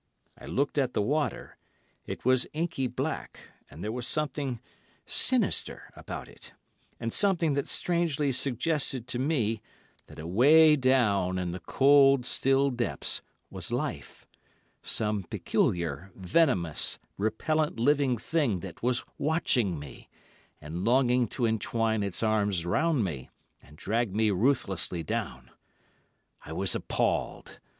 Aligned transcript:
I 0.35 0.45
looked 0.47 0.79
at 0.79 0.95
the 0.95 1.01
water: 1.03 1.57
it 2.07 2.25
was 2.25 2.47
inky 2.53 2.87
black, 2.87 3.39
and 3.69 3.83
there 3.83 3.91
was 3.91 4.07
something 4.07 4.59
sinister 5.05 5.91
about 5.95 6.27
it, 6.27 6.53
something 7.09 7.53
that 7.53 7.67
strangely 7.67 8.31
suggested 8.31 9.07
to 9.09 9.19
me, 9.19 9.61
that 10.07 10.17
away 10.17 10.75
down 10.75 11.37
in 11.37 11.53
its 11.53 11.63
cold, 11.67 12.25
still 12.25 12.71
depths 12.71 13.21
was 13.51 13.71
life—some 13.71 15.21
peculiar, 15.25 16.11
venomous, 16.15 16.97
repellant 17.19 17.79
living 17.79 18.17
thing 18.17 18.61
that 18.61 18.81
was 18.81 19.05
watching 19.19 19.77
me, 19.77 20.09
and 20.59 20.83
longing 20.83 21.27
to 21.27 21.45
entwine 21.45 22.01
its 22.01 22.23
arms 22.23 22.65
round 22.65 23.03
me, 23.03 23.29
and 23.61 23.77
drag 23.77 24.15
me 24.15 24.31
ruthlessly 24.31 25.03
down. 25.03 25.51
I 26.43 26.53
was 26.53 26.73
appalled. 26.73 27.59